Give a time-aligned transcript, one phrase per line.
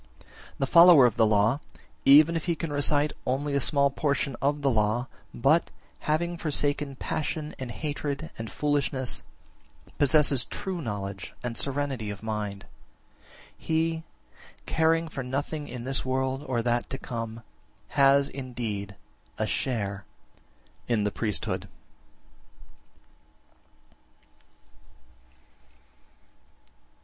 [0.21, 0.29] 20.
[0.57, 1.59] The follower of the law,
[2.05, 6.95] even if he can recite only a small portion (of the law), but, having forsaken
[6.95, 9.21] passion and hatred and foolishness,
[9.99, 12.65] possesses true knowledge and serenity of mind,
[13.55, 14.01] he,
[14.65, 17.43] caring for nothing in this world or that to come,
[17.89, 18.95] has indeed
[19.37, 20.03] a share
[20.87, 21.67] in the priesthood.